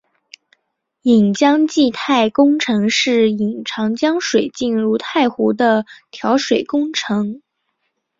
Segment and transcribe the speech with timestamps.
[1.03, 7.39] 引江济太工程是引长江水进入太湖的调水工程。